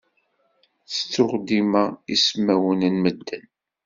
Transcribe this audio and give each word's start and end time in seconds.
Tettuɣ 0.93 1.31
dima 1.47 1.83
ismawen 2.13 2.81
n 2.93 2.95
medden. 3.03 3.45